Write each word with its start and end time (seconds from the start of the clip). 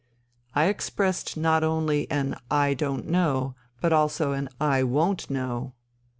It 0.55 0.61
expressed 0.65 1.37
not 1.37 1.63
only 1.63 2.09
an 2.09 2.35
'I 2.49 2.73
don't 2.73 3.07
know,' 3.07 3.53
but 3.81 3.93
also 3.93 4.31
an 4.31 4.49
'I 4.59 4.81
won't 4.85 5.29
know.' 5.29 5.73